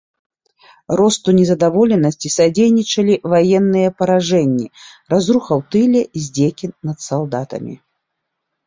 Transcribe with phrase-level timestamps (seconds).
[1.01, 4.67] Росту незадаволенасці садзейнічалі ваенныя паражэнні,
[5.17, 7.75] разруха ў тыле, здзекі над салдатамі.